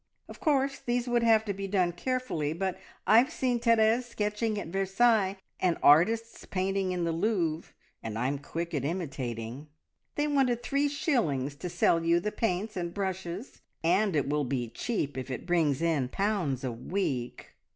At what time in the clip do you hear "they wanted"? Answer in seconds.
10.15-10.63